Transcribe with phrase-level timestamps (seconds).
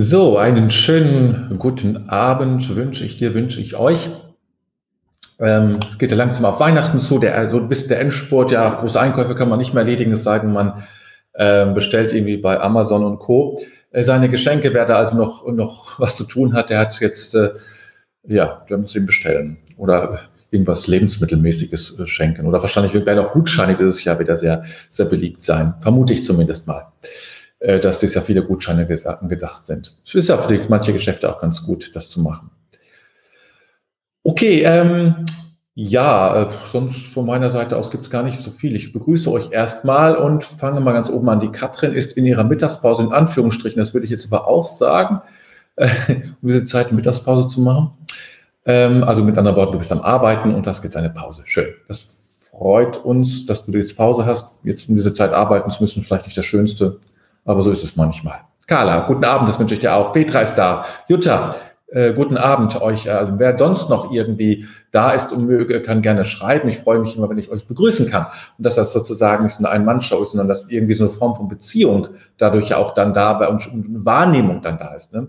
[0.00, 4.08] So, einen schönen guten Abend wünsche ich dir, wünsche ich euch.
[5.40, 9.00] Ähm, geht ja langsam auf Weihnachten zu, der, so ein bisschen der Endspurt, ja, große
[9.00, 10.84] Einkäufe kann man nicht mehr erledigen, es sei denn, man
[11.32, 13.60] äh, bestellt irgendwie bei Amazon und Co.
[13.90, 17.34] Äh, seine Geschenke, wer da also noch, noch was zu tun hat, der hat jetzt,
[17.34, 17.50] äh,
[18.22, 19.56] ja, der muss ihn bestellen.
[19.76, 20.20] Oder
[20.52, 22.46] irgendwas Lebensmittelmäßiges äh, schenken.
[22.46, 25.74] Oder wahrscheinlich werden auch Gutscheine dieses Jahr wieder sehr, sehr beliebt sein.
[25.80, 26.92] Vermute ich zumindest mal,
[27.60, 29.96] äh, dass dies ja viele Gutscheine gedacht sind.
[30.06, 32.50] Es ist ja für manche Geschäfte auch ganz gut, das zu machen.
[34.22, 35.26] Okay, ähm,
[35.74, 38.74] ja, äh, sonst von meiner Seite aus gibt es gar nicht so viel.
[38.74, 41.40] Ich begrüße euch erstmal und fange mal ganz oben an.
[41.40, 45.22] Die Katrin ist in ihrer Mittagspause in Anführungsstrichen, das würde ich jetzt aber auch sagen,
[45.76, 47.92] um diese Zeit Mittagspause zu machen.
[48.66, 51.42] Ähm, also mit anderen Worten, du bist am Arbeiten und hast jetzt eine Pause.
[51.44, 51.72] Schön.
[51.86, 54.56] Das freut uns, dass du jetzt Pause hast.
[54.64, 56.98] Jetzt um diese Zeit arbeiten zu müssen, vielleicht nicht das Schönste,
[57.48, 58.40] aber so ist es manchmal.
[58.66, 60.12] Carla, guten Abend, das wünsche ich dir auch.
[60.12, 60.84] Petra ist da.
[61.08, 63.10] Jutta, äh, guten Abend euch.
[63.10, 66.68] Also wer sonst noch irgendwie da ist und möge, kann gerne schreiben.
[66.68, 68.26] Ich freue mich immer, wenn ich euch begrüßen kann.
[68.58, 71.34] Und dass das sozusagen nicht so eine Ein-Mann-Show ist, sondern dass irgendwie so eine Form
[71.34, 75.14] von Beziehung dadurch auch dann da bei uns eine Wahrnehmung dann da ist.
[75.14, 75.28] Ne?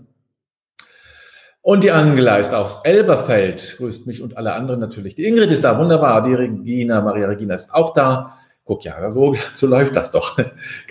[1.62, 5.14] Und die Angela ist aus Elberfeld, grüßt mich und alle anderen natürlich.
[5.14, 6.22] Die Ingrid ist da, wunderbar.
[6.22, 8.34] Die Regina, Maria Regina ist auch da.
[8.64, 10.38] Guck, ja, so, so läuft das doch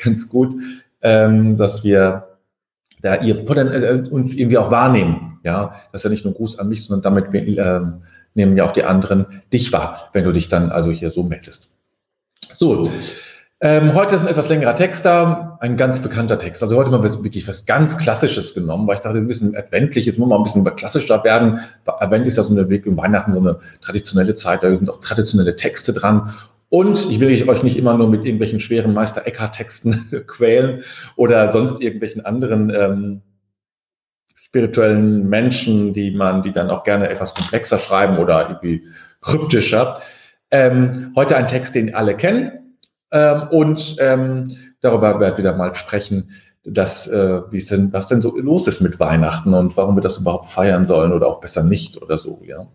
[0.04, 0.56] ganz gut,
[1.02, 2.38] ähm, dass wir
[3.02, 5.40] da ihr den, äh, uns irgendwie auch wahrnehmen.
[5.44, 7.80] Ja, das ist ja nicht nur ein Gruß an mich, sondern damit äh,
[8.34, 11.72] nehmen ja auch die anderen dich wahr, wenn du dich dann also hier so meldest.
[12.58, 12.90] So,
[13.62, 16.64] ähm, heute ist ein etwas längerer Text da, ein ganz bekannter Text.
[16.64, 20.18] Also heute mal wirklich was ganz Klassisches genommen, weil ich dachte, ein bisschen adventlich, jetzt
[20.18, 21.60] muss man ein bisschen klassischer werden.
[21.86, 25.58] Advent ist ja so eine Weg Weihnachten, so eine traditionelle Zeit, da sind auch traditionelle
[25.58, 26.34] Texte dran.
[26.70, 30.84] Und ich will euch nicht immer nur mit irgendwelchen schweren Meister Eckhart-Texten quälen
[31.16, 33.22] oder sonst irgendwelchen anderen ähm,
[34.36, 38.88] spirituellen Menschen, die man, die dann auch gerne etwas komplexer schreiben oder irgendwie
[39.22, 40.02] kryptischer.
[40.52, 42.78] Ähm, heute ein Text, den alle kennen
[43.12, 46.32] ähm, und ähm, darüber werden wir mal sprechen,
[46.64, 50.02] dass, äh, wie es denn, was denn so los ist mit Weihnachten und warum wir
[50.02, 52.68] das überhaupt feiern sollen oder auch besser nicht oder so, ja.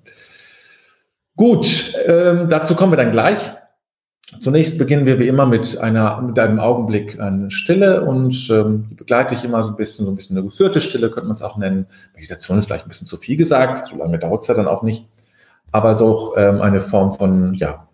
[1.36, 3.38] Gut, ähm, dazu kommen wir dann gleich.
[4.40, 8.94] Zunächst beginnen wir wie immer mit einer, mit einem Augenblick an Stille und ähm, die
[8.94, 11.42] begleite ich immer so ein bisschen, so ein bisschen eine geführte Stille, könnte man es
[11.42, 11.86] auch nennen.
[12.14, 14.82] Meditation ist vielleicht ein bisschen zu viel gesagt, so lange dauert es ja dann auch
[14.82, 15.06] nicht,
[15.72, 17.86] aber so ähm, eine Form von, ja,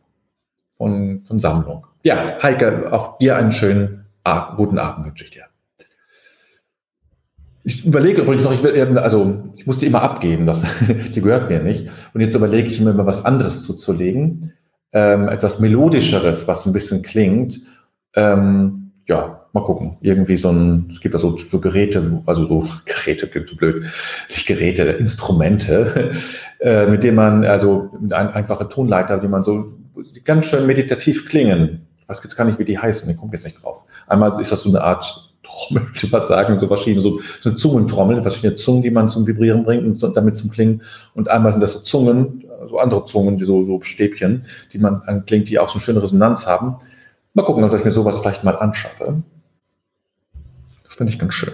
[0.73, 1.87] von, von Sammlung.
[2.05, 4.07] Ja, Heike, auch dir einen schönen
[4.57, 5.45] guten Abend wünsche ich dir.
[7.65, 10.65] Ich überlege übrigens noch, ich will, also ich muss die immer abgeben, das,
[11.15, 11.91] die gehört mir nicht.
[12.15, 14.53] Und jetzt überlege ich mir mal was anderes zuzulegen,
[14.93, 17.61] ähm, etwas melodischeres, was ein bisschen klingt.
[18.15, 19.97] Ähm, ja, mal gucken.
[20.01, 23.85] Irgendwie so ein, es gibt also so Geräte, also so Geräte, klingt so blöd,
[24.29, 26.13] nicht Geräte, Instrumente,
[26.61, 29.73] äh, mit denen man, also ein, einfache Tonleiter, die man so
[30.25, 31.87] ganz schön meditativ klingen.
[32.07, 33.85] Weiß jetzt gar nicht, wie die heißen, ich komme jetzt nicht drauf.
[34.07, 37.49] Einmal ist das so eine Art Trommel, würde ich mal sagen, so verschiedene, so, so
[37.49, 40.83] eine Zungentrommel, verschiedene Zungen, die man zum Vibrieren bringt und damit zum Klingen.
[41.15, 45.03] Und einmal sind das so Zungen, so andere Zungen, die so, so Stäbchen, die man
[45.03, 46.77] anklingt, die auch so eine schöne Resonanz haben.
[47.35, 49.23] Mal gucken, ob ich mir sowas vielleicht mal anschaffe.
[50.85, 51.53] Das finde ich ganz schön.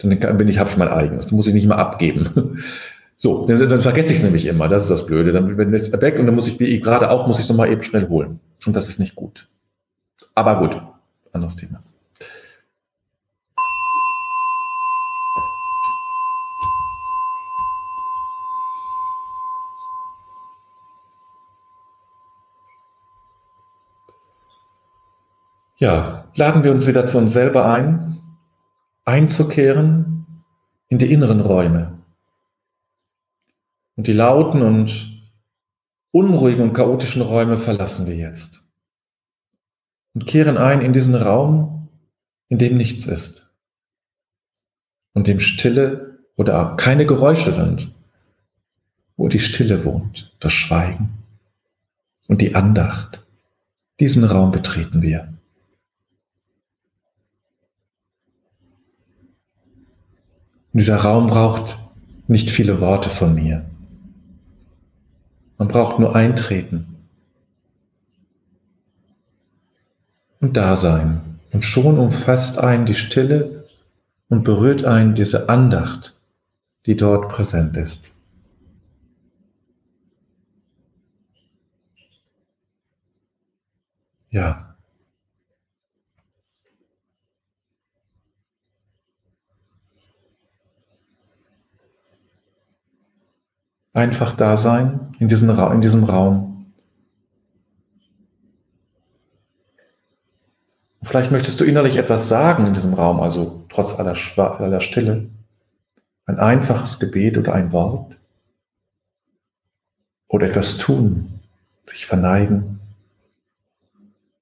[0.00, 1.26] Dann bin ich, habe ich mein eigenes.
[1.26, 2.62] Das muss ich nicht mal abgeben.
[3.18, 4.68] So, dann, dann vergesse ich es nämlich immer.
[4.68, 5.32] Das ist das Blöde.
[5.32, 7.72] Dann bin ich weg und dann muss ich, wie gerade auch, muss ich es nochmal
[7.72, 8.40] eben schnell holen.
[8.66, 9.48] Und das ist nicht gut.
[10.34, 10.78] Aber gut,
[11.32, 11.82] anderes Thema.
[25.78, 28.20] Ja, laden wir uns wieder zu uns selber ein,
[29.04, 30.26] einzukehren
[30.88, 31.98] in die inneren Räume.
[33.96, 35.22] Und die lauten und
[36.12, 38.64] unruhigen und chaotischen Räume verlassen wir jetzt.
[40.14, 41.88] Und kehren ein in diesen Raum,
[42.48, 43.50] in dem nichts ist.
[45.12, 47.90] Und dem Stille oder keine Geräusche sind.
[49.18, 51.18] Wo die Stille wohnt, das Schweigen
[52.28, 53.26] und die Andacht.
[54.00, 55.35] Diesen Raum betreten wir.
[60.76, 61.78] Dieser Raum braucht
[62.28, 63.64] nicht viele Worte von mir.
[65.58, 66.96] Man braucht nur eintreten
[70.40, 71.38] und da sein.
[71.52, 73.64] Und schon umfasst einen die Stille
[74.28, 76.20] und berührt einen diese Andacht,
[76.84, 78.10] die dort präsent ist.
[84.28, 84.75] Ja.
[93.96, 96.66] Einfach da sein in, diesen Ra in diesem Raum.
[101.00, 104.14] Vielleicht möchtest du innerlich etwas sagen in diesem Raum, also trotz aller,
[104.60, 105.30] aller Stille.
[106.26, 108.18] Ein einfaches Gebet oder ein Wort.
[110.28, 111.40] Oder etwas tun,
[111.86, 112.80] sich verneigen,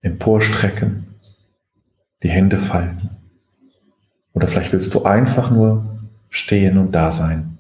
[0.03, 1.15] emporstrecken,
[2.25, 3.11] die Hände falten.
[4.33, 7.54] Oder vielleicht willst du einfach nur stehen und da sein.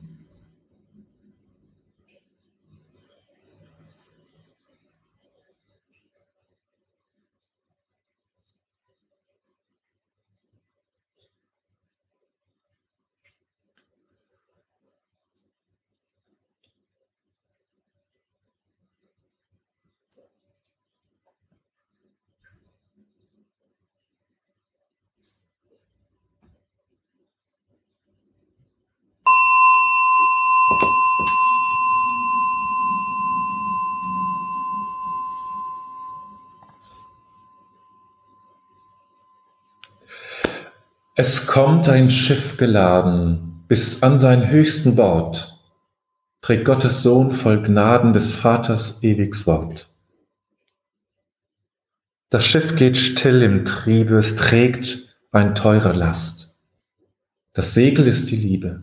[41.16, 45.60] Es kommt ein Schiff geladen bis an sein höchsten Bord,
[46.40, 49.88] trägt Gottes Sohn voll Gnaden des Vaters ewigs Wort.
[52.30, 56.58] Das Schiff geht still im Triebe, es trägt ein teure Last.
[57.52, 58.82] Das Segel ist die Liebe,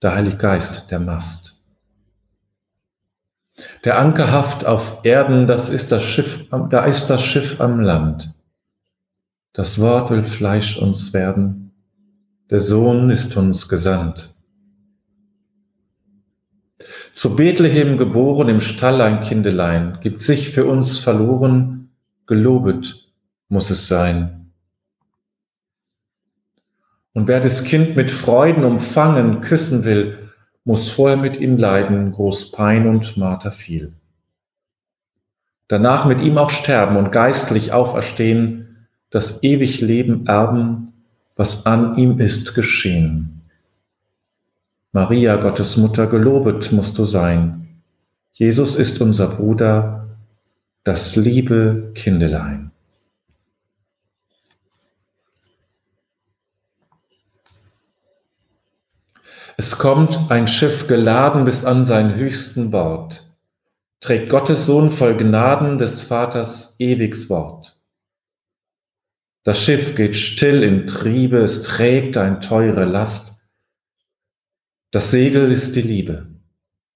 [0.00, 1.58] der Heilige Geist der Mast.
[3.84, 8.32] Der Anker haft auf Erden, das ist das Schiff, da ist das Schiff am Land.
[9.54, 11.72] Das Wort will Fleisch uns werden,
[12.48, 14.32] der Sohn ist uns gesandt.
[17.12, 21.90] Zu Bethlehem geboren, im Stall ein Kindelein, gibt sich für uns verloren,
[22.26, 23.10] gelobet
[23.50, 24.52] muss es sein.
[27.12, 30.30] Und wer das Kind mit Freuden umfangen, küssen will,
[30.64, 33.92] muss vorher mit ihm leiden, groß Pein und Marter viel.
[35.68, 38.61] Danach mit ihm auch sterben und geistlich auferstehen,
[39.12, 40.94] das ewig Leben erben,
[41.36, 43.42] was an ihm ist geschehen.
[44.90, 47.82] Maria, Gottes Mutter, gelobet musst du sein.
[48.32, 50.16] Jesus ist unser Bruder,
[50.84, 52.70] das liebe Kindelein.
[59.58, 63.24] Es kommt ein Schiff geladen bis an sein höchsten Bord,
[64.00, 67.71] trägt Gottes Sohn voll Gnaden des Vaters ewigs Wort.
[69.44, 73.42] Das Schiff geht still im Triebe, es trägt ein teure Last.
[74.92, 76.28] Das Segel ist die Liebe,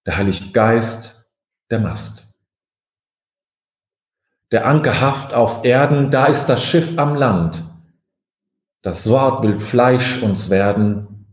[0.06, 1.28] der Heilige Geist,
[1.70, 2.32] der Mast.
[4.52, 7.64] Der Anker haft auf Erden, da ist das Schiff am Land.
[8.82, 11.26] Das Wort will Fleisch uns werden,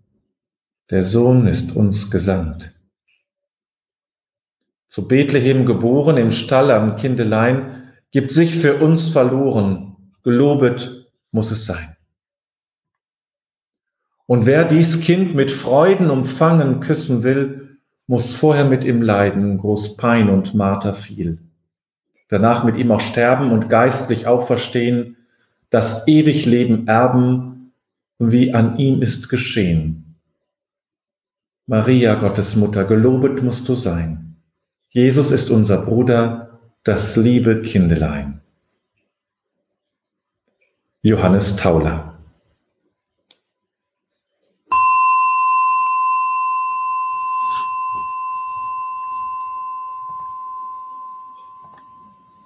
[0.90, 2.74] der Sohn ist uns gesandt.
[4.88, 11.03] Zu Bethlehem geboren, im Stall am Kindelein, gibt sich für uns verloren, gelobet
[11.34, 11.98] muss es sein.
[14.26, 17.78] Und wer dies Kind mit Freuden umfangen, küssen will,
[18.08, 21.40] muss vorher mit ihm leiden, groß Pein und Marter viel.
[22.30, 25.18] Danach mit ihm auch sterben und geistlich auch verstehen,
[25.70, 27.74] das ewig Leben erben,
[28.20, 30.16] wie an ihm ist geschehen.
[31.66, 34.36] Maria, Gottes Mutter, gelobet musst du sein.
[34.90, 38.43] Jesus ist unser Bruder, das liebe Kindelein.
[41.06, 42.14] Johannes Tauler.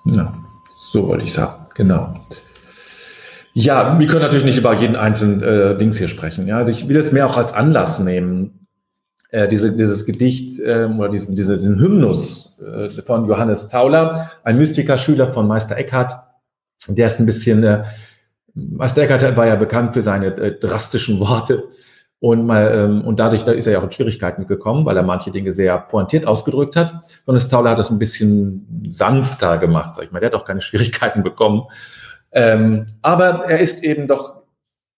[0.06, 0.34] Ja,
[0.76, 2.16] so wollte ich sagen, genau.
[3.54, 6.48] Ja, wir können natürlich nicht über jeden einzelnen äh, Dings hier sprechen.
[6.48, 8.68] Ja, also ich will es mehr auch als Anlass nehmen,
[9.30, 15.28] äh, diese, dieses Gedicht äh, oder diesen, diesen Hymnus äh, von Johannes Tauler, ein Mystiker-Schüler
[15.28, 16.24] von Meister Eckhart.
[16.88, 17.86] Der ist ein bisschen
[18.58, 21.64] Meister Eckhart war ja bekannt für seine äh, drastischen Worte.
[22.20, 25.04] Und, mal, ähm, und dadurch da ist er ja auch in Schwierigkeiten gekommen, weil er
[25.04, 27.04] manche Dinge sehr pointiert ausgedrückt hat.
[27.28, 30.20] Das Tauler hat das ein bisschen sanfter gemacht, sag ich mal.
[30.20, 31.64] Der hat auch keine Schwierigkeiten bekommen.
[32.32, 34.42] Ähm, aber er ist eben doch,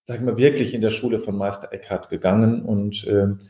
[0.08, 2.62] sag ich mal, wirklich in der Schule von Meister Eckhart gegangen.
[2.64, 3.42] Und ähm,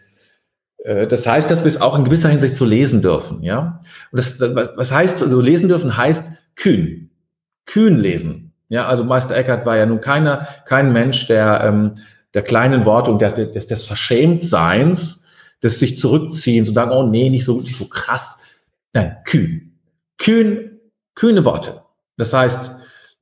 [0.79, 3.43] äh, das heißt, dass wir es auch in gewisser Hinsicht so lesen dürfen.
[3.43, 3.81] Ja?
[4.11, 6.25] Und das, was heißt, so lesen dürfen, heißt
[6.55, 7.11] kühn.
[7.67, 8.49] Kühn lesen.
[8.69, 11.95] Ja, also Meister Eckhart war ja nun keiner, kein Mensch, der, ähm,
[12.33, 15.25] der kleinen Worte und der, des, des Verschämtseins,
[15.63, 18.43] des sich zurückziehen, zu sagen, oh nee, nicht so, nicht so krass.
[18.93, 19.79] Nein, kühn.
[20.19, 20.79] Kühn,
[21.15, 21.81] kühne Worte.
[22.17, 22.71] Das heißt,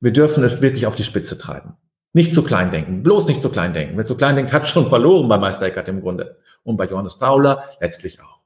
[0.00, 1.76] wir dürfen es wirklich auf die Spitze treiben.
[2.12, 3.96] Nicht zu klein denken, bloß nicht zu klein denken.
[3.96, 6.38] Wer zu klein denkt, hat schon verloren bei Meister Eckhart im Grunde.
[6.62, 8.42] Und bei Johannes Tauler letztlich auch.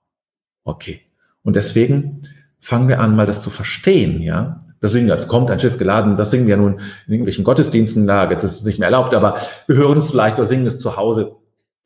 [0.65, 1.01] Okay.
[1.43, 2.29] Und deswegen
[2.61, 4.65] fangen wir an, mal das zu verstehen, ja.
[4.83, 8.05] Das singen wir, es kommt ein Schiff geladen, das singen wir nun in irgendwelchen Gottesdiensten,
[8.05, 9.37] na, jetzt ist es nicht mehr erlaubt, aber
[9.69, 11.37] wir hören es vielleicht oder singen es zu Hause.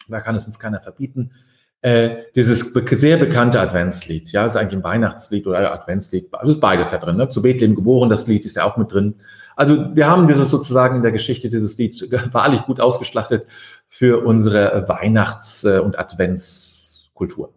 [0.09, 1.31] Da kann es uns keiner verbieten.
[1.83, 6.89] Äh, dieses sehr bekannte Adventslied, ja, ist eigentlich ein Weihnachtslied oder Adventslied, also ist beides
[6.89, 7.29] da drin, ne?
[7.29, 9.17] Zu Bethlehem geboren, das Lied ist ja auch mit drin.
[9.57, 13.47] Also wir haben dieses sozusagen in der Geschichte dieses Lieds wahrlich gut ausgeschlachtet
[13.87, 17.53] für unsere Weihnachts- und Adventskultur.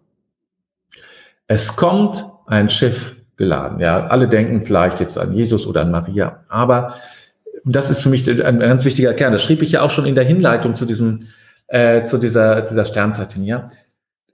[1.47, 3.79] Es kommt ein Schiff geladen.
[3.79, 6.93] Ja, alle denken vielleicht jetzt an Jesus oder an Maria, aber
[7.65, 9.31] das ist für mich ein, ganz wichtiger Kern.
[9.31, 11.27] Das schrieb ich ja auch schon in der Hinleitung zu diesem,
[11.67, 13.71] äh, zu dieser, zu dieser Sternzeitin, ja.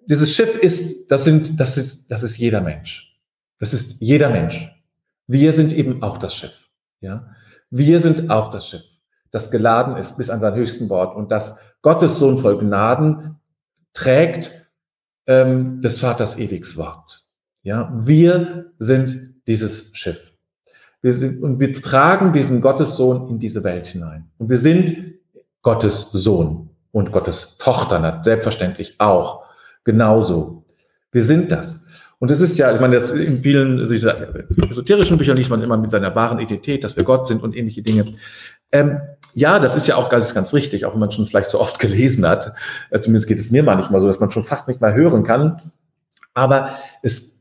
[0.08, 3.16] Dieses Schiff ist, das sind, das ist, das ist jeder Mensch.
[3.60, 4.72] Das ist jeder Mensch.
[5.28, 6.70] Wir sind eben auch das Schiff,
[7.00, 7.28] ja.
[7.70, 8.84] Wir sind auch das Schiff,
[9.32, 13.40] das geladen ist bis an sein höchsten Bord und das Gottes Sohn voll Gnaden
[13.94, 14.52] trägt
[15.28, 17.25] ähm, des Vaters ewiges Wort.
[17.66, 20.38] Ja, wir sind dieses Schiff.
[21.02, 24.30] Wir sind, und wir tragen diesen Gottessohn in diese Welt hinein.
[24.38, 24.96] Und wir sind
[25.64, 29.46] Gottes Sohn und Gottes Tochter, selbstverständlich auch.
[29.84, 30.64] Genauso.
[31.12, 31.84] Wir sind das.
[32.20, 35.78] Und es ist ja, ich meine, das in vielen dieser esoterischen Büchern liest man immer
[35.78, 38.14] mit seiner wahren Identität, dass wir Gott sind und ähnliche Dinge.
[38.72, 39.00] Ähm,
[39.34, 41.80] ja, das ist ja auch ganz, ganz richtig, auch wenn man schon vielleicht so oft
[41.80, 42.54] gelesen hat.
[42.92, 45.60] Äh, zumindest geht es mir manchmal so, dass man schon fast nicht mehr hören kann.
[46.36, 46.70] Aber
[47.02, 47.35] es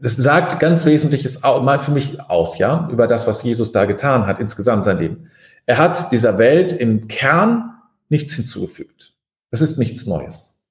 [0.00, 4.26] das sagt ganz Wesentliches mal für mich aus, ja, über das, was Jesus da getan
[4.26, 5.30] hat, insgesamt sein Leben.
[5.66, 7.74] Er hat dieser Welt im Kern
[8.08, 9.14] nichts hinzugefügt.
[9.50, 10.62] Das ist nichts Neues.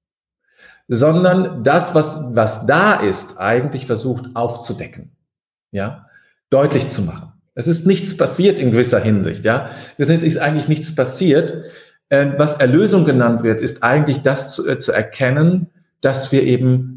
[0.87, 5.11] Sondern das, was, was da ist, eigentlich versucht aufzudecken.
[5.71, 6.05] Ja,
[6.49, 7.33] deutlich zu machen.
[7.55, 9.71] Es ist nichts passiert in gewisser Hinsicht, ja.
[9.97, 11.65] Es ist eigentlich nichts passiert.
[12.09, 15.67] Äh, was Erlösung genannt wird, ist eigentlich das zu, äh, zu erkennen,
[16.01, 16.94] dass wir eben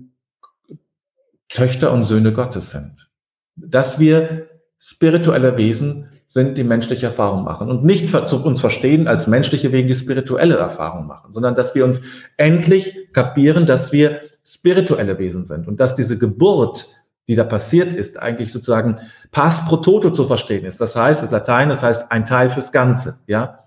[1.53, 3.09] Töchter und Söhne Gottes sind.
[3.57, 9.73] Dass wir spirituelle Wesen sind, die menschliche Erfahrung machen und nicht uns verstehen als menschliche
[9.73, 12.03] Wegen, die spirituelle Erfahrung machen, sondern dass wir uns
[12.37, 16.89] endlich kapieren, dass wir spirituelle Wesen sind und dass diese Geburt,
[17.29, 18.99] die da passiert ist, eigentlich sozusagen
[19.31, 20.81] pass pro toto zu verstehen ist.
[20.81, 23.59] Das heißt, das Latein, das heißt ein Teil fürs Ganze, ja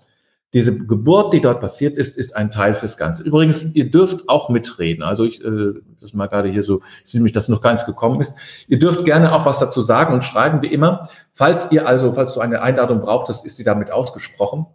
[0.52, 3.22] diese Geburt, die dort passiert ist, ist ein Teil fürs Ganze.
[3.22, 5.02] Übrigens, ihr dürft auch mitreden.
[5.02, 8.20] Also ich, äh, das mal gerade hier so, ich sehe nämlich, dass noch nichts gekommen
[8.20, 8.34] ist.
[8.68, 11.08] Ihr dürft gerne auch was dazu sagen und schreiben, wie immer.
[11.32, 14.66] Falls ihr also, falls du eine Einladung braucht, das ist sie damit ausgesprochen.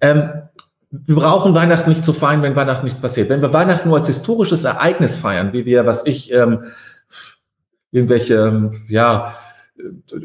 [0.00, 0.30] Ähm,
[0.90, 3.28] wir brauchen Weihnachten nicht zu feiern, wenn Weihnachten nicht passiert.
[3.28, 6.64] Wenn wir Weihnachten nur als historisches Ereignis feiern, wie wir, was ich, ähm,
[7.92, 9.34] irgendwelche, ähm, ja,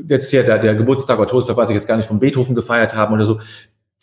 [0.07, 2.95] jetzt hier der, der Geburtstag oder Todestag, weiß ich jetzt gar nicht, von Beethoven gefeiert
[2.95, 3.39] haben oder so,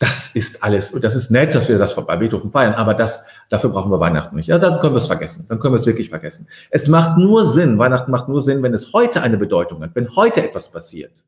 [0.01, 3.23] das ist alles, und das ist nett, dass wir das bei Beethoven feiern, aber das,
[3.49, 4.47] dafür brauchen wir Weihnachten nicht.
[4.47, 5.45] Ja, dann können wir es vergessen.
[5.47, 6.47] Dann können wir es wirklich vergessen.
[6.71, 10.15] Es macht nur Sinn, Weihnachten macht nur Sinn, wenn es heute eine Bedeutung hat, wenn
[10.15, 11.23] heute etwas passiert.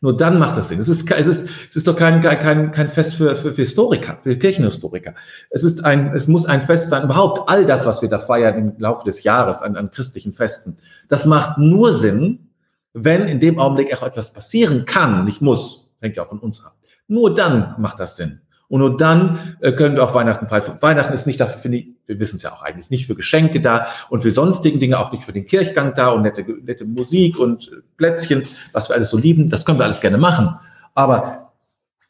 [0.00, 0.80] Nur dann macht es Sinn.
[0.80, 4.16] Es ist, es ist, es ist doch kein, kein, kein Fest für, für, für Historiker,
[4.22, 5.12] für Kirchenhistoriker.
[5.50, 7.04] Es ist ein, es muss ein Fest sein.
[7.04, 10.78] Überhaupt all das, was wir da feiern im Laufe des Jahres an, an christlichen Festen,
[11.10, 12.48] das macht nur Sinn,
[12.94, 16.64] wenn in dem Augenblick auch etwas passieren kann, nicht muss, hängt ja auch von uns
[16.64, 16.74] ab.
[17.12, 18.40] Nur dann macht das Sinn.
[18.68, 20.78] Und nur dann äh, können wir auch Weihnachten feiern.
[20.80, 23.60] Weihnachten ist nicht dafür, für die, wir wissen es ja auch eigentlich, nicht für Geschenke
[23.60, 27.38] da und für sonstigen Dinge, auch nicht für den Kirchgang da und nette, nette Musik
[27.38, 29.50] und Plätzchen, was wir alles so lieben.
[29.50, 30.58] Das können wir alles gerne machen.
[30.94, 31.52] Aber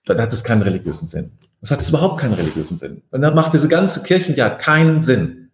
[0.06, 1.32] dann hat es keinen religiösen Sinn.
[1.62, 3.02] Das hat es überhaupt keinen religiösen Sinn.
[3.10, 5.50] Und dann macht diese ganze Kirchenjahr keinen Sinn.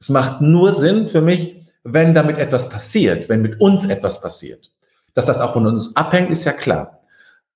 [0.00, 4.70] Es macht nur Sinn für mich, wenn damit etwas passiert, wenn mit uns etwas passiert.
[5.12, 6.96] Dass das auch von uns abhängt, ist ja klar.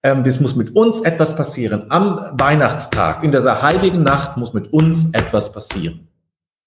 [0.03, 1.91] Ähm, das muss mit uns etwas passieren.
[1.91, 6.09] Am Weihnachtstag, in dieser heiligen Nacht muss mit uns etwas passieren.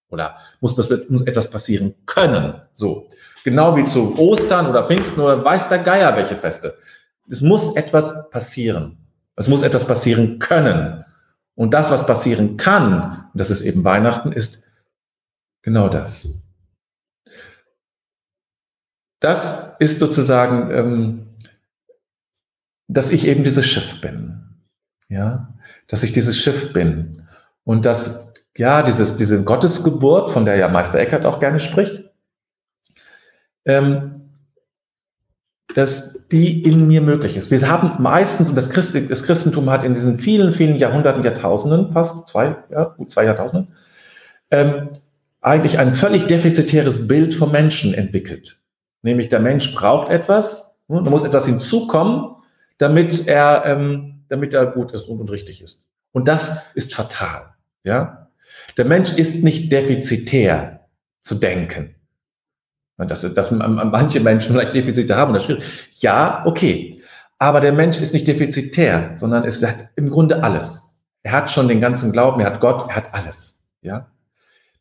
[0.09, 2.61] Oder muss mit uns etwas passieren können.
[2.73, 3.09] So.
[3.43, 6.77] Genau wie zu Ostern oder Pfingsten oder weiß der Geier welche Feste.
[7.27, 8.97] Es muss etwas passieren.
[9.35, 11.03] Es muss etwas passieren können.
[11.55, 14.63] Und das, was passieren kann, und das ist eben Weihnachten, ist
[15.61, 16.27] genau das.
[19.19, 21.32] Das ist sozusagen ähm,
[22.87, 24.39] dass ich eben dieses Schiff bin.
[25.09, 25.53] Ja,
[25.87, 27.23] dass ich dieses Schiff bin.
[27.63, 32.09] Und dass, ja, dieses, diese Gottesgeburt, von der ja Meister Eckhart auch gerne spricht,
[33.65, 34.29] ähm,
[35.75, 37.51] dass die in mir möglich ist.
[37.51, 41.91] Wir haben meistens, und das, Christ, das Christentum hat in diesen vielen, vielen Jahrhunderten, Jahrtausenden,
[41.91, 43.73] fast zwei, ja, zwei Jahrtausenden,
[44.51, 44.89] ähm,
[45.41, 48.59] eigentlich ein völlig defizitäres Bild vom Menschen entwickelt.
[49.01, 52.32] Nämlich der Mensch braucht etwas, da muss etwas hinzukommen,
[52.83, 55.87] damit er, ähm, damit er gut ist und, und richtig ist.
[56.11, 57.53] Und das ist fatal.
[57.85, 58.27] Ja,
[58.77, 60.81] der Mensch ist nicht defizitär
[61.21, 61.95] zu denken.
[62.97, 65.63] Dass, dass manche Menschen vielleicht Defizite haben, das ist schwierig.
[65.99, 67.01] Ja, okay.
[67.39, 70.93] Aber der Mensch ist nicht defizitär, sondern es hat im Grunde alles.
[71.23, 73.63] Er hat schon den ganzen Glauben, er hat Gott, er hat alles.
[73.81, 74.07] Ja?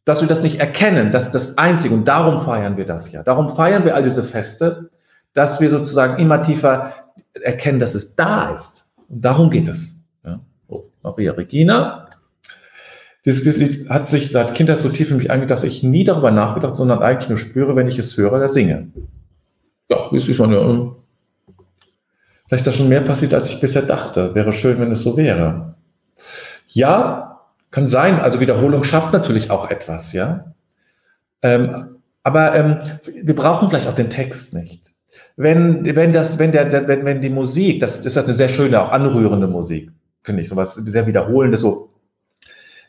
[0.05, 1.95] Dass wir das nicht erkennen, das ist das Einzige.
[1.95, 3.23] Und darum feiern wir das ja.
[3.23, 4.91] Darum feiern wir all diese Feste,
[5.35, 7.02] dass wir sozusagen immer tiefer
[7.35, 8.91] erkennen, dass es da ist.
[9.09, 10.05] Und darum geht es.
[10.25, 10.41] Ja?
[10.69, 12.09] Oh, Maria Regina.
[13.25, 16.33] Dieses Lied hat sich seit Kindheit so tief in mich eingedacht, dass ich nie darüber
[16.33, 18.89] nachgedacht, sondern eigentlich nur spüre, wenn ich es höre oder singe.
[19.89, 20.97] Ja, ist ich meine, ähm,
[22.49, 24.35] vielleicht ist da schon mehr passiert, als ich bisher dachte.
[24.35, 25.77] Wäre schön, wenn es so wäre.
[26.67, 28.19] Ja, kann sein.
[28.19, 30.53] Also Wiederholung schafft natürlich auch etwas, ja.
[31.43, 32.79] Ähm, aber ähm,
[33.23, 34.92] wir brauchen vielleicht auch den Text nicht.
[35.37, 38.83] Wenn, wenn das, wenn der, wenn, wenn die Musik, das, das ist eine sehr schöne,
[38.83, 39.91] auch anrührende Musik,
[40.23, 41.91] finde ich, so was sehr wiederholendes, so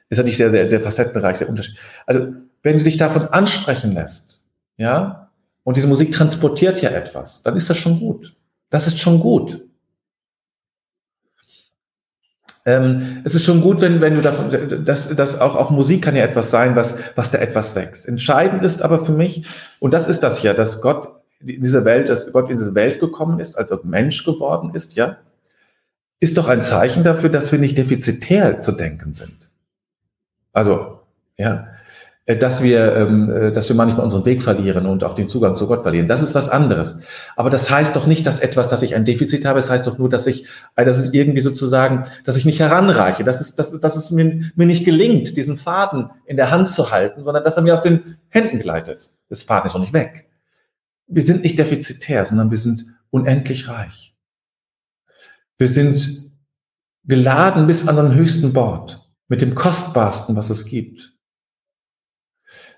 [0.10, 1.82] ist ja nicht sehr, sehr, sehr facettenreich, sehr unterschiedlich.
[2.06, 2.28] Also,
[2.62, 4.44] wenn du dich davon ansprechen lässt,
[4.78, 5.30] ja,
[5.64, 8.36] und diese Musik transportiert ja etwas, dann ist das schon gut.
[8.70, 9.62] Das ist schon gut.
[12.66, 16.16] Ähm, es ist schon gut, wenn, wenn du davon, dass, dass auch, auch Musik kann
[16.16, 18.08] ja etwas sein, was, was da etwas wächst.
[18.08, 19.46] Entscheidend ist aber für mich,
[19.80, 23.00] und das ist das ja, dass Gott in dieser Welt, dass Gott in diese Welt
[23.00, 25.18] gekommen ist, also Mensch geworden ist, ja,
[26.20, 29.50] ist doch ein Zeichen dafür, dass wir nicht defizitär zu denken sind.
[30.54, 31.00] Also,
[31.38, 31.68] ja,
[32.26, 35.58] äh, dass wir, ähm, äh, dass wir manchmal unseren Weg verlieren und auch den Zugang
[35.58, 36.08] zu Gott verlieren.
[36.08, 37.02] Das ist was anderes.
[37.36, 39.60] Aber das heißt doch nicht, dass etwas, dass ich ein Defizit habe.
[39.60, 40.48] Es das heißt doch nur, dass ich,
[40.78, 44.40] äh, dass es irgendwie sozusagen, dass ich nicht heranreiche, dass es, dass, dass es mir,
[44.56, 47.82] mir nicht gelingt, diesen Faden in der Hand zu halten, sondern dass er mir aus
[47.82, 49.12] den Händen gleitet.
[49.28, 50.30] Das Faden ist doch nicht weg.
[51.14, 54.16] Wir sind nicht defizitär, sondern wir sind unendlich reich.
[55.58, 56.32] Wir sind
[57.04, 61.14] geladen bis an den höchsten Bord mit dem Kostbarsten, was es gibt.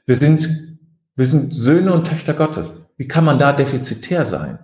[0.05, 0.79] Wir sind,
[1.15, 2.73] wir sind Söhne und Töchter Gottes.
[2.97, 4.59] Wie kann man da defizitär sein?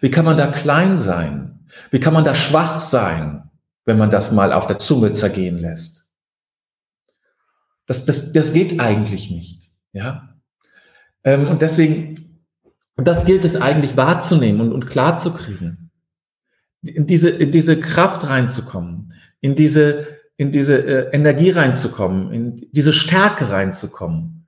[0.00, 1.66] Wie kann man da klein sein?
[1.90, 3.50] Wie kann man da schwach sein,
[3.84, 6.08] wenn man das mal auf der Zunge zergehen lässt?
[7.86, 9.70] Das, das, das geht eigentlich nicht.
[9.92, 10.36] Ja?
[11.24, 12.27] Ähm, und deswegen,
[12.98, 15.90] und das gilt es eigentlich wahrzunehmen und, und klar zu kriegen.
[16.82, 22.92] In diese, in diese Kraft reinzukommen, in diese, in diese äh, Energie reinzukommen, in diese
[22.92, 24.46] Stärke reinzukommen,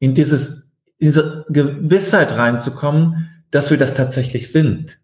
[0.00, 0.64] in dieses,
[1.00, 4.98] diese Gewissheit reinzukommen, dass wir das tatsächlich sind.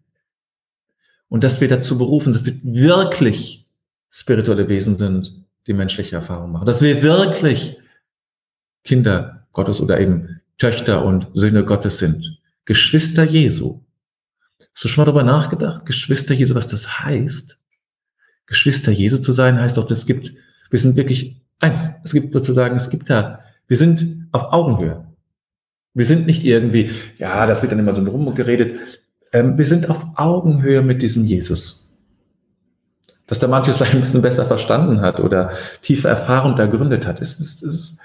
[1.29, 3.65] Und dass wir dazu berufen, dass wir wirklich
[4.09, 6.65] spirituelle Wesen sind, die menschliche Erfahrung machen.
[6.65, 7.77] Dass wir wirklich
[8.83, 12.38] Kinder Gottes oder eben Töchter und Söhne Gottes sind.
[12.69, 13.81] Geschwister Jesu.
[14.75, 15.87] Hast du schon mal darüber nachgedacht?
[15.87, 17.57] Geschwister Jesu, was das heißt?
[18.45, 20.35] Geschwister Jesu zu sein, heißt doch, es gibt,
[20.69, 21.89] wir sind wirklich eins.
[22.03, 25.03] Es gibt sozusagen, es gibt da, wir sind auf Augenhöhe.
[25.95, 29.01] Wir sind nicht irgendwie, ja, das wird dann immer so rumgeredet.
[29.33, 31.97] Ähm, wir sind auf Augenhöhe mit diesem Jesus.
[33.25, 37.19] Dass der manches vielleicht ein bisschen besser verstanden hat oder tiefe Erfahrung da gründet hat.
[37.19, 37.97] Ist, ist, ist.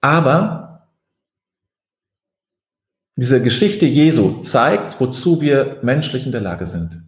[0.00, 0.69] Aber
[3.16, 7.02] diese Geschichte Jesu zeigt, wozu wir menschlich in der Lage sind.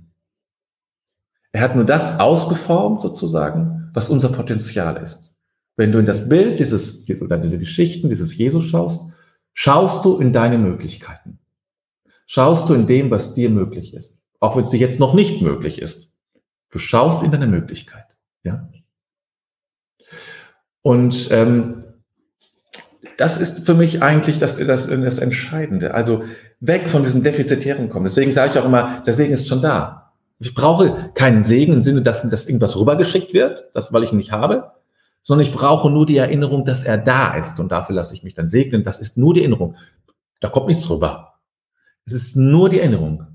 [1.52, 5.34] Er hat nur das ausgeformt, sozusagen, was unser Potenzial ist.
[5.76, 9.12] Wenn du in das Bild dieses, oder diese Geschichten dieses Jesus schaust,
[9.54, 11.38] schaust du in deine Möglichkeiten.
[12.26, 14.18] Schaust du in dem, was dir möglich ist.
[14.40, 16.12] Auch wenn es dir jetzt noch nicht möglich ist.
[16.70, 18.16] Du schaust in deine Möglichkeit.
[18.44, 18.70] Ja?
[20.80, 21.81] Und ähm,
[23.16, 25.94] das ist für mich eigentlich das, das, das Entscheidende.
[25.94, 26.24] Also
[26.60, 28.04] weg von diesem defizitären kommen.
[28.04, 30.12] Deswegen sage ich auch immer, der Segen ist schon da.
[30.38, 34.18] Ich brauche keinen Segen im Sinne, dass, dass irgendwas rübergeschickt wird, das, weil ich ihn
[34.18, 34.72] nicht habe,
[35.22, 37.60] sondern ich brauche nur die Erinnerung, dass er da ist.
[37.60, 38.82] Und dafür lasse ich mich dann segnen.
[38.82, 39.76] Das ist nur die Erinnerung.
[40.40, 41.34] Da kommt nichts rüber.
[42.04, 43.26] Es ist nur die Erinnerung.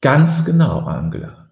[0.00, 1.45] Ganz genau, Angela.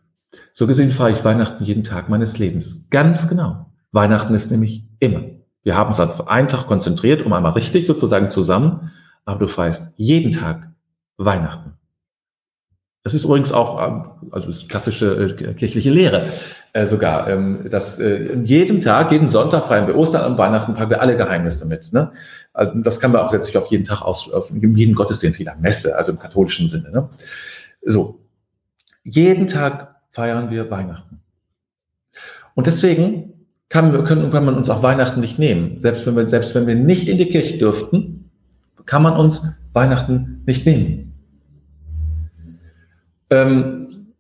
[0.55, 2.89] So gesehen fahre ich Weihnachten jeden Tag meines Lebens.
[2.89, 3.67] Ganz genau.
[3.93, 5.23] Weihnachten ist nämlich immer.
[5.63, 8.91] Wir haben es auf einen Tag konzentriert, um einmal richtig sozusagen zusammen
[9.25, 10.71] aber du feierst jeden Tag
[11.17, 11.75] Weihnachten.
[13.03, 16.31] Das ist übrigens auch, ähm, also das klassische äh, kirchliche Lehre
[16.73, 20.91] äh, sogar, ähm, dass äh, jeden Tag, jeden Sonntag feiern wir Ostern und Weihnachten, packen
[20.91, 21.93] wir alle Geheimnisse mit.
[21.93, 22.13] Ne?
[22.55, 25.97] Also das kann man auch letztlich auf jeden Tag aus, auf jeden Gottesdienst, jeder Messe,
[25.97, 26.91] also im katholischen Sinne.
[26.91, 27.09] Ne?
[27.83, 28.21] So,
[29.03, 31.21] jeden Tag feiern wir Weihnachten.
[32.55, 35.81] Und deswegen kann, können, kann man uns auch Weihnachten nicht nehmen.
[35.81, 38.31] Selbst wenn wir, selbst wenn wir nicht in die Kirche dürften,
[38.87, 41.13] kann man uns Weihnachten nicht nehmen.
[43.31, 44.15] Ähm,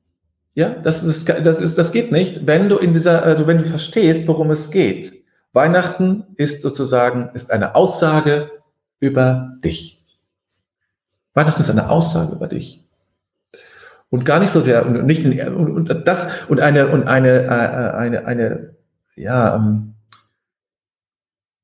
[0.55, 3.65] ja, das ist, das ist, das geht nicht, wenn du in dieser, also wenn du
[3.65, 5.13] verstehst, worum es geht.
[5.53, 8.51] Weihnachten ist sozusagen, ist eine Aussage
[8.99, 10.05] über dich.
[11.35, 12.85] Weihnachten ist eine Aussage über dich.
[14.11, 17.97] Und gar nicht so sehr, und nicht, und, und das, und eine, und eine, äh,
[17.97, 18.77] eine, eine,
[19.17, 19.95] ja, ähm,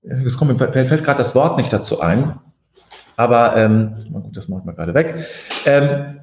[0.03, 2.41] es kommt, fällt, fällt gerade das Wort nicht dazu ein,
[3.17, 5.27] aber, ähm, gut, das macht man gerade weg,
[5.67, 6.21] ähm,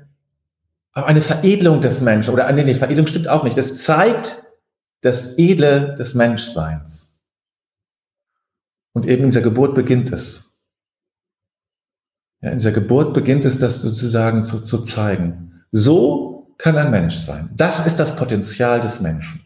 [0.91, 4.43] aber eine Veredelung des Menschen, oder eine, nee, Veredelung stimmt auch nicht, das zeigt
[5.01, 7.23] das Edle des Menschseins.
[8.93, 10.58] Und eben in dieser Geburt beginnt es.
[12.41, 15.56] Ja, in dieser Geburt beginnt es, das sozusagen zu, zu zeigen.
[15.71, 17.49] So kann ein Mensch sein.
[17.56, 19.41] Das ist das Potenzial des Menschen.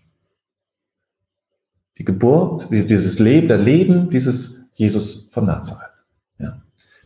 [1.98, 5.90] Die Geburt, dieses Leben, der Leben dieses Jesus von Nazareth.
[6.40, 6.62] Ja.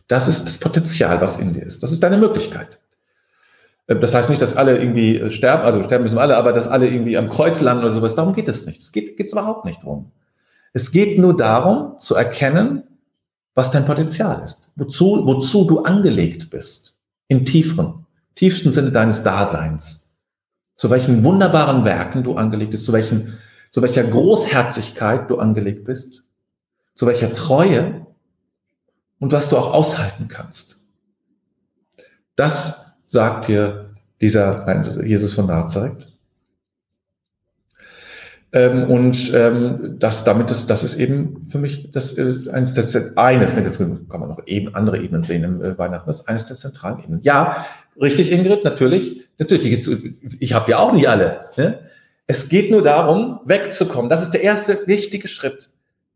[0.08, 1.82] Das ist das Potenzial, was in dir ist.
[1.82, 2.78] Das ist deine Möglichkeit.
[3.86, 6.68] Äh, das heißt nicht, dass alle irgendwie äh, sterben, also sterben müssen alle, aber dass
[6.68, 8.14] alle irgendwie am Kreuz landen oder sowas.
[8.14, 8.80] Darum geht es nicht.
[8.80, 10.12] Es geht es überhaupt nicht drum.
[10.72, 12.84] Es geht nur darum, zu erkennen,
[13.54, 16.94] was dein Potenzial ist, wozu, wozu du angelegt bist,
[17.28, 18.05] im tieferen,
[18.36, 20.16] tiefsten Sinne deines Daseins,
[20.76, 23.38] zu welchen wunderbaren Werken du angelegt bist, zu, welchen,
[23.72, 26.24] zu welcher Großherzigkeit du angelegt bist,
[26.94, 28.06] zu welcher Treue
[29.18, 30.84] und was du auch aushalten kannst.
[32.36, 36.12] Das sagt dir dieser Jesus von Nazareth.
[38.52, 43.12] Ähm, und ähm, das, damit ist, das ist eben für mich, das ist eines der,
[43.16, 43.62] eines, ne,
[44.08, 47.00] kann man noch eben andere Ebenen sehen im äh, Weihnachten, das ist eines der zentralen
[47.00, 47.22] Ebenen.
[47.22, 47.66] Ja,
[48.00, 49.88] richtig, Ingrid, natürlich, natürlich,
[50.40, 51.50] ich habe ja auch nicht alle.
[51.56, 51.80] Ne?
[52.26, 54.10] Es geht nur darum, wegzukommen.
[54.10, 55.70] Das ist der erste wichtige Schritt.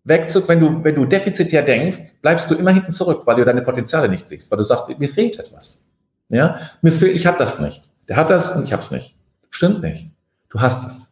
[0.04, 3.62] Wegzug, wenn du, wenn du defizitär denkst, bleibst du immer hinten zurück, weil du deine
[3.62, 5.86] Potenziale nicht siehst, weil du sagst, mir fehlt etwas.
[6.30, 7.82] Ja, mir fehlt, ich habe das nicht.
[8.08, 9.14] Der hat das und ich habe es nicht.
[9.50, 10.08] Stimmt nicht.
[10.48, 11.10] Du hast es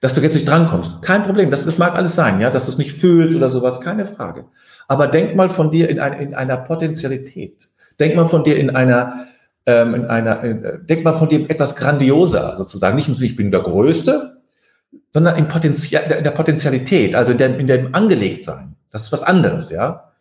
[0.00, 1.02] dass du jetzt nicht drankommst.
[1.02, 3.80] Kein Problem, das, das mag alles sein, ja, dass du es nicht fühlst oder sowas,
[3.80, 4.46] keine Frage.
[4.88, 7.68] Aber denk mal von dir in, ein, in einer Potentialität.
[7.98, 9.26] Denk mal von dir in einer,
[9.70, 12.96] ähm, in einer, in, äh, denk mal von dir etwas grandioser sozusagen.
[12.96, 14.38] Nicht, ich bin der Größte,
[15.12, 18.76] sondern in, Potenzial, in der Potentialität, also in dem, in dem Angelegtsein.
[18.90, 20.12] Das ist was anderes, ja.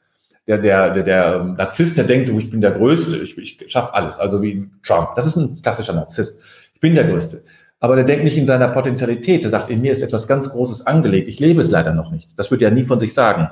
[0.48, 4.20] Der, der, der, der Narzisst, der denkt, ich bin der Größte, ich, ich schaffe alles,
[4.20, 5.16] also wie Trump.
[5.16, 6.42] Das ist ein klassischer Narzisst.
[6.74, 7.44] Ich bin der Größte.
[7.80, 9.44] Aber der denkt nicht in seiner Potentialität.
[9.44, 11.28] Er sagt, in mir ist etwas ganz Großes angelegt.
[11.28, 12.30] Ich lebe es leider noch nicht.
[12.36, 13.50] Das wird er nie von sich sagen.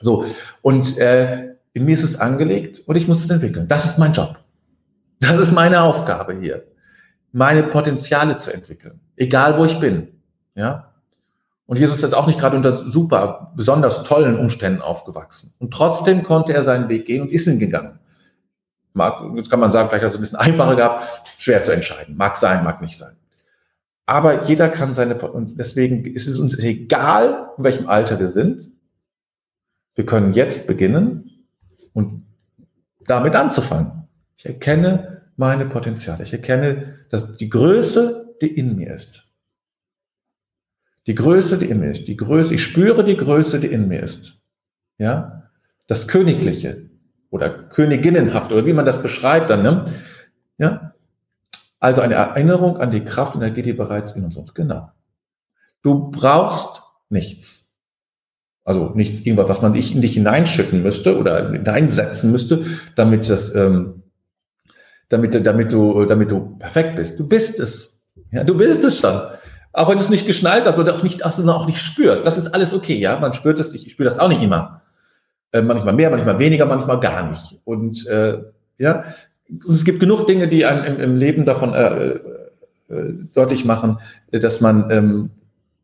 [0.00, 0.26] So.
[0.60, 3.68] Und äh, in mir ist es angelegt und ich muss es entwickeln.
[3.68, 4.38] Das ist mein Job.
[5.20, 6.64] Das ist meine Aufgabe hier.
[7.32, 9.00] Meine Potenziale zu entwickeln.
[9.16, 10.20] Egal wo ich bin.
[10.54, 10.92] Ja.
[11.66, 15.52] Und Jesus ist jetzt auch nicht gerade unter super, besonders tollen Umständen aufgewachsen.
[15.58, 17.98] Und trotzdem konnte er seinen Weg gehen und ist ihn gegangen.
[18.92, 22.16] Mag, jetzt kann man sagen, vielleicht hat es ein bisschen einfacher gehabt, schwer zu entscheiden.
[22.16, 23.16] Mag sein, mag nicht sein.
[24.06, 28.70] Aber jeder kann seine, und deswegen ist es uns egal, in welchem Alter wir sind.
[29.96, 31.46] Wir können jetzt beginnen
[31.92, 32.24] und
[33.06, 34.05] damit anzufangen.
[34.36, 36.22] Ich erkenne meine Potenziale.
[36.22, 39.22] Ich erkenne dass die Größe, die in mir ist.
[41.06, 42.08] Die Größe, die in mir ist.
[42.08, 44.42] Die Größe, ich spüre die Größe, die in mir ist.
[44.98, 45.50] Ja?
[45.86, 46.90] Das Königliche,
[47.30, 49.62] oder königinnenhaft oder wie man das beschreibt dann.
[49.62, 49.84] Ne?
[50.58, 50.94] Ja?
[51.78, 54.54] Also eine Erinnerung an die Kraft und Energie, die bereits in uns ist.
[54.54, 54.90] Genau.
[55.82, 57.74] Du brauchst nichts.
[58.64, 62.64] Also nichts, irgendwas, was man in dich hineinschütten müsste oder hineinsetzen müsste,
[62.96, 63.95] damit das, ähm,
[65.08, 67.18] damit, damit du, damit du perfekt bist.
[67.18, 68.02] Du bist es.
[68.30, 69.20] Ja, du bist es schon.
[69.72, 72.24] Auch wenn du es nicht geschnallt hast oder auch nicht, auch nicht spürst.
[72.24, 73.18] Das ist alles okay, ja.
[73.20, 73.86] Man spürt es nicht.
[73.86, 74.82] Ich spüre das auch nicht immer.
[75.52, 77.60] Äh, manchmal mehr, manchmal weniger, manchmal gar nicht.
[77.64, 78.38] Und äh,
[78.78, 79.04] ja,
[79.48, 82.18] und es gibt genug Dinge, die einem im, im Leben davon äh,
[82.88, 83.98] äh, deutlich machen,
[84.32, 85.30] dass man, ähm,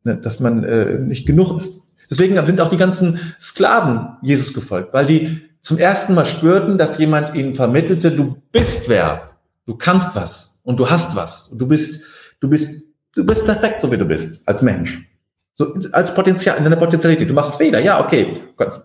[0.05, 1.81] ne, dass man äh, nicht genug ist.
[2.11, 6.99] Deswegen sind auch die ganzen Sklaven Jesus gefolgt, weil die zum ersten Mal spürten, dass
[6.99, 9.31] jemand ihnen vermittelte, du bist wer,
[9.67, 12.05] du kannst was und du hast was, du bist,
[12.41, 15.09] du bist, du bist perfekt, so wie du bist als Mensch.
[15.55, 17.29] So, als Potenzial, in deiner Potenzialität.
[17.29, 18.37] Du machst Fehler, ja, okay,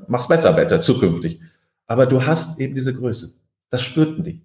[0.07, 1.39] machst besser, besser, zukünftig.
[1.87, 3.33] Aber du hast eben diese Größe.
[3.69, 4.41] Das spürten die.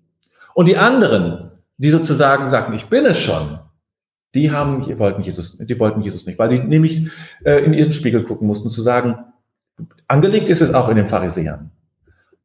[0.55, 3.59] Und die anderen, die sozusagen sagten, ich bin es schon,
[4.35, 7.11] die haben, die wollten Jesus, die wollten Jesus nicht, weil die nämlich
[7.45, 9.19] äh, in ihren Spiegel gucken mussten, zu sagen,
[10.07, 11.73] angelegt ist es auch in den Pharisäern.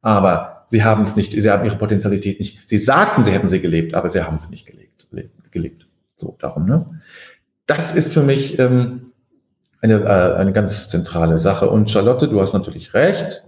[0.02, 2.68] Aber sie haben es nicht, sie haben ihre Potenzialität nicht.
[2.68, 5.08] Sie sagten, sie hätten sie gelebt, aber sie haben sie nicht gelebt.
[5.50, 5.86] gelebt.
[6.16, 7.00] So, darum, ne?
[7.66, 9.12] Das ist für mich ähm,
[9.80, 11.70] eine, äh, eine ganz zentrale Sache.
[11.70, 13.44] Und Charlotte, du hast natürlich recht.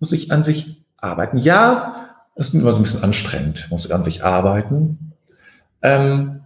[0.00, 1.38] Muss ich an sich arbeiten?
[1.38, 3.68] Ja, ist immer so ein bisschen anstrengend.
[3.70, 5.12] Muss an sich arbeiten.
[5.82, 6.40] Ähm,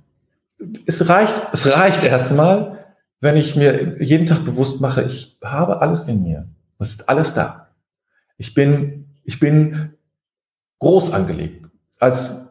[0.86, 2.84] es reicht, es reicht erstmal,
[3.20, 6.46] wenn ich mir jeden Tag bewusst mache, ich habe alles in mir.
[6.78, 7.65] Es ist alles da.
[8.38, 9.94] Ich bin, ich bin
[10.78, 11.66] groß angelegt.
[11.98, 12.48] Als,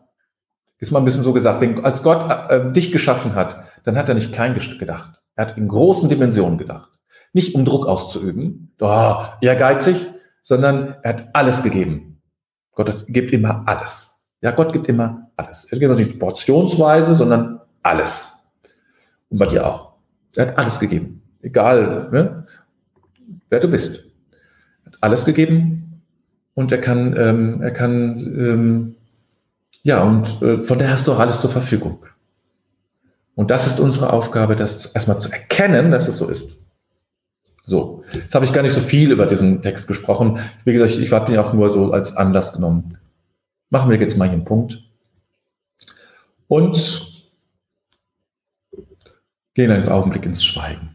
[0.79, 4.09] ist mal ein bisschen so gesagt, wenn, als Gott äh, dich geschaffen hat, dann hat
[4.09, 5.21] er nicht klein gedacht.
[5.35, 6.89] Er hat in großen Dimensionen gedacht.
[7.33, 10.07] Nicht um Druck auszuüben, oh, ehrgeizig,
[10.41, 12.21] sondern er hat alles gegeben.
[12.71, 14.27] Gott gibt immer alles.
[14.41, 15.65] Ja, Gott gibt immer alles.
[15.65, 18.31] Er gibt also nicht portionsweise, sondern alles.
[19.29, 19.93] Und bei dir auch.
[20.35, 21.21] Er hat alles gegeben.
[21.41, 22.47] Egal, ne,
[23.49, 24.04] wer du bist.
[25.05, 26.01] Alles gegeben
[26.55, 28.95] und er kann, ähm, er kann, ähm,
[29.83, 32.05] ja, und äh, von daher hast du auch alles zur Verfügung.
[33.35, 36.57] Und das ist unsere Aufgabe, das erstmal zu erkennen, dass es so ist.
[37.63, 40.39] So, jetzt habe ich gar nicht so viel über diesen Text gesprochen.
[40.63, 42.97] Wie gesagt, ich, ich habe den auch nur so als Anlass genommen.
[43.69, 44.81] Machen wir jetzt mal hier einen Punkt.
[46.47, 47.11] Und
[49.53, 50.94] gehen einen Augenblick ins Schweigen.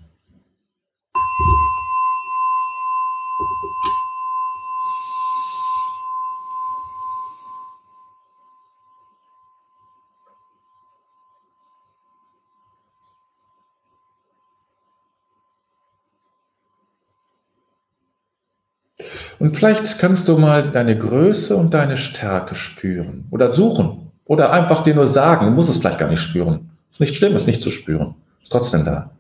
[19.41, 24.85] Und vielleicht kannst du mal deine Größe und deine Stärke spüren oder suchen oder einfach
[24.85, 26.71] dir nur sagen, du musst es vielleicht gar nicht spüren.
[26.91, 28.17] Ist nicht schlimm, es nicht zu spüren.
[28.43, 29.13] Ist trotzdem da.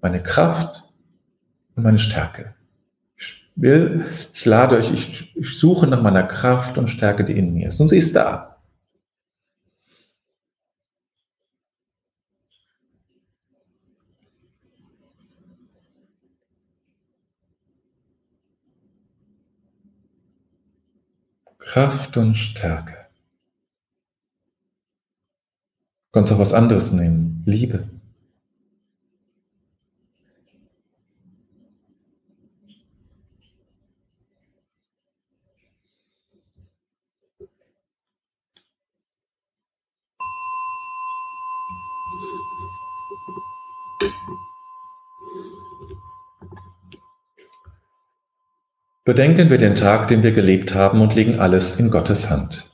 [0.00, 0.84] Meine Kraft
[1.74, 2.54] und meine Stärke.
[3.18, 7.52] Ich will, ich lade euch, ich, ich suche nach meiner Kraft und Stärke, die in
[7.52, 7.78] mir ist.
[7.78, 8.55] Und sie ist da.
[21.66, 22.94] Kraft und Stärke.
[26.06, 27.42] Du kannst auch was anderes nehmen.
[27.44, 27.88] Liebe.
[49.06, 52.68] Bedenken wir den Tag, den wir gelebt haben und legen alles in Gottes Hand.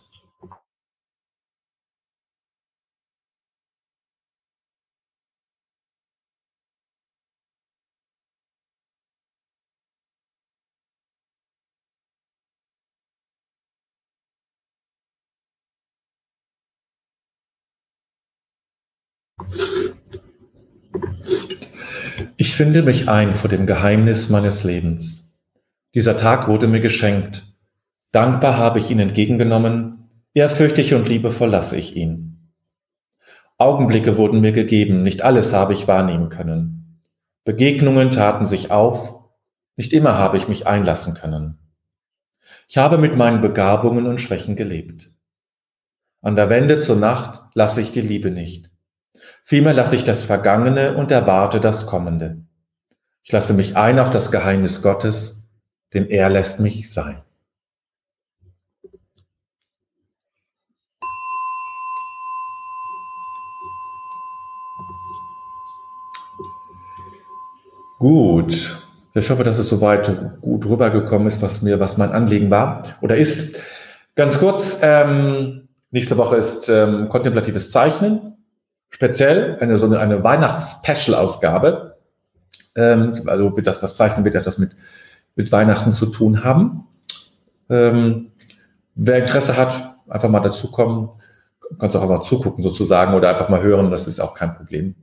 [22.38, 25.31] Ich finde mich ein vor dem Geheimnis meines Lebens.
[25.94, 27.46] Dieser Tag wurde mir geschenkt.
[28.12, 32.50] Dankbar habe ich ihn entgegengenommen, ehrfürchtig und liebevoll lasse ich ihn.
[33.58, 37.02] Augenblicke wurden mir gegeben, nicht alles habe ich wahrnehmen können.
[37.44, 39.20] Begegnungen taten sich auf,
[39.76, 41.58] nicht immer habe ich mich einlassen können.
[42.68, 45.10] Ich habe mit meinen Begabungen und Schwächen gelebt.
[46.22, 48.70] An der Wende zur Nacht lasse ich die Liebe nicht.
[49.44, 52.46] Vielmehr lasse ich das Vergangene und erwarte das Kommende.
[53.22, 55.41] Ich lasse mich ein auf das Geheimnis Gottes,
[55.94, 57.22] denn er lässt mich sein.
[67.98, 68.78] Gut.
[69.14, 73.16] Ich hoffe, dass es soweit gut rübergekommen ist, was mir, was mein Anliegen war oder
[73.16, 73.54] ist.
[74.16, 78.38] Ganz kurz, ähm, nächste Woche ist ähm, kontemplatives Zeichnen,
[78.90, 81.96] speziell eine so eine, eine Weihnachts-Special-Ausgabe.
[82.74, 84.74] Ähm, also das, das Zeichnen wird etwas mit
[85.34, 86.86] mit Weihnachten zu tun haben.
[87.70, 88.32] Ähm,
[88.94, 91.10] wer Interesse hat, einfach mal dazukommen.
[91.78, 94.94] Kannst auch einfach zugucken sozusagen oder einfach mal hören, das ist auch kein Problem.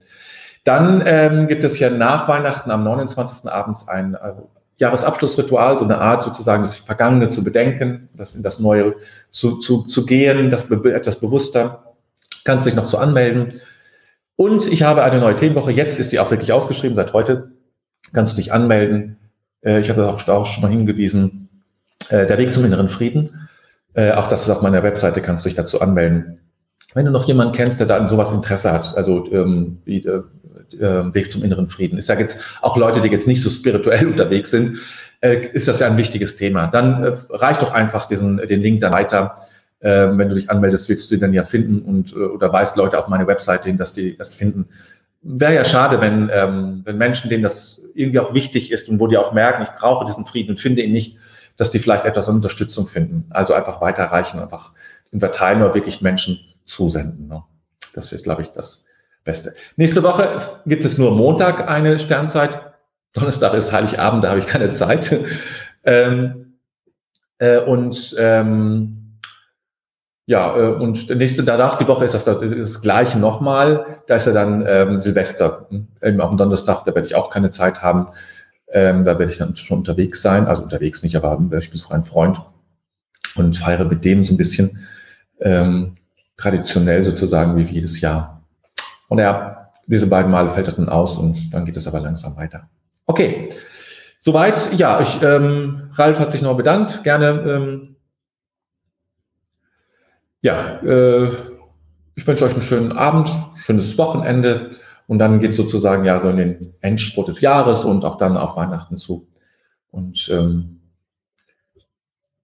[0.64, 3.50] Dann ähm, gibt es ja nach Weihnachten am 29.
[3.50, 4.34] abends ein äh,
[4.78, 8.96] Jahresabschlussritual, so eine Art sozusagen das Vergangene zu bedenken, das in das Neue
[9.32, 11.96] zu, zu, zu gehen, das be etwas bewusster.
[12.46, 13.62] Kannst dich noch so anmelden.
[14.36, 15.72] Und ich habe eine neue Themenwoche.
[15.72, 17.52] Jetzt ist sie auch wirklich ausgeschrieben, seit heute.
[18.14, 19.19] Kannst du dich anmelden.
[19.64, 21.50] Äh, ich hatte auch, auch schon mal hingewiesen,
[22.10, 23.50] äh, der Weg zum inneren Frieden.
[23.94, 26.40] Äh, auch das ist auf meiner Webseite, kannst du dich dazu anmelden.
[26.94, 30.24] Wenn du noch jemanden kennst, der da an sowas Interesse hat, also ähm, wie, äh,
[30.74, 32.00] äh, Weg zum inneren Frieden.
[32.00, 34.78] Ich sage jetzt auch Leute, die jetzt nicht so spirituell unterwegs sind,
[35.22, 36.68] äh, ist das ja ein wichtiges Thema.
[36.68, 39.38] Dann äh, reicht doch einfach diesen, den Link dann weiter.
[39.82, 42.76] Äh, wenn du dich anmeldest, willst du den dann ja finden und äh, oder weißt
[42.76, 44.68] Leute auf meine Webseite hin, dass die das finden
[45.22, 49.08] wäre ja schade, wenn, ähm, wenn Menschen, denen das irgendwie auch wichtig ist und wo
[49.08, 51.18] die auch merken, ich brauche diesen Frieden und finde ihn nicht,
[51.58, 53.26] dass die vielleicht etwas an Unterstützung finden.
[53.32, 54.72] Also einfach weiterreichen, einfach
[55.12, 57.28] den Verteilen oder wirklich Menschen zusenden.
[57.28, 57.44] Ne?
[57.94, 58.86] Das ist, glaube ich, das,
[59.24, 59.54] Beste.
[59.76, 62.62] Nächste Woche gibt es nur Montag eine Sternzeit.
[63.14, 65.16] Donnerstag ist Heiligabend, da habe ich keine Zeit.
[65.84, 66.56] ähm,
[67.38, 68.99] äh, und ähm,
[70.30, 74.04] ja, äh, und nächste danach die Woche ist das das, das gleiche nochmal.
[74.06, 75.68] Da ist ja dann ähm, Silvester.
[76.04, 78.10] Ähm, am Donnerstag, da werde ich auch keine Zeit haben.
[78.72, 80.46] Ähm, da werde ich dann schon unterwegs sein.
[80.46, 82.40] Also unterwegs nicht, aber ich besuche einen Freund
[83.34, 84.78] und feiere mit dem so ein bisschen
[85.40, 85.96] ähm,
[86.38, 88.44] traditionell sozusagen wie jedes Jahr.
[89.08, 92.38] Und ja, diese beiden Male fällt das dann aus und dann geht es aber langsam
[92.38, 92.70] weiter.
[93.08, 93.50] Okay,
[94.20, 94.78] soweit.
[94.78, 97.04] Ja, ich, ähm, Ralf hat sich noch bedankt.
[97.04, 97.30] Gerne.
[97.48, 97.96] Ähm,
[100.42, 101.32] ja, äh,
[102.16, 103.30] ich wünsche euch einen schönen Abend,
[103.66, 104.72] schönes Wochenende
[105.08, 108.38] und dann geht es sozusagen ja so in den Endspurt des Jahres und auch dann
[108.38, 109.28] auf Weihnachten zu.
[109.92, 110.82] Und ähm,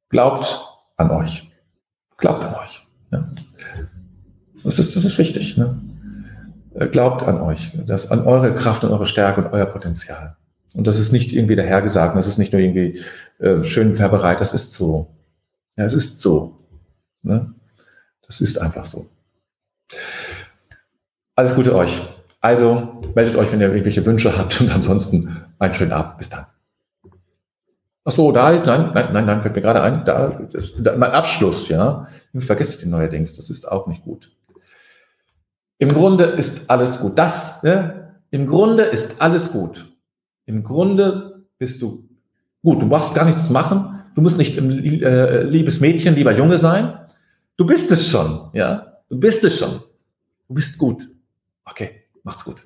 [0.10, 0.66] glaubt
[0.98, 1.52] an euch.
[2.18, 2.88] Glaubt an euch.
[3.12, 3.30] Ja.
[4.64, 5.58] Das, ist, das ist wichtig.
[5.58, 5.80] Ne?
[6.74, 10.36] Äh, glaubt an euch, das, an eure Kraft und eure Stärke und euer Potenzial.
[10.74, 13.00] Und das ist nicht irgendwie dahergesagt, das ist nicht nur irgendwie
[13.40, 15.16] äh, schön verbereit, das ist so.
[15.78, 16.60] Ja, es ist so.
[17.22, 17.54] Ne?
[18.28, 19.08] Das ist einfach so.
[21.36, 22.02] Alles Gute euch.
[22.42, 26.18] Also meldet euch, wenn ihr irgendwelche Wünsche habt und ansonsten einen schönen Abend.
[26.18, 26.46] Bis dann.
[28.08, 31.12] Ach so, da, nein, nein, nein, nein, fällt mir gerade ein, da, das, da mein
[31.12, 32.08] Abschluss, ja.
[32.38, 34.32] Vergesst den neuerdings, das ist auch nicht gut.
[35.80, 37.18] Im Grunde ist alles gut.
[37.18, 38.16] Das, ne?
[38.30, 39.92] Im Grunde ist alles gut.
[40.46, 42.08] Im Grunde bist du
[42.64, 42.82] gut.
[42.82, 44.04] Du brauchst gar nichts machen.
[44.14, 47.00] Du musst nicht im, äh, liebes Mädchen, lieber Junge sein.
[47.58, 49.00] Du bist es schon, ja.
[49.10, 49.82] Du bist es schon.
[50.48, 51.10] Du bist gut.
[51.66, 52.66] Okay, macht's gut.